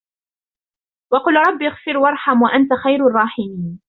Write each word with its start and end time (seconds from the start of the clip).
وَقُلْ 1.13 1.33
رَبِّ 1.35 1.61
اغْفِرْ 1.63 1.97
وَارْحَمْ 1.97 2.41
وَأَنْتَ 2.41 2.73
خَيْرُ 2.83 3.07
الرَّاحِمِينَ 3.07 3.79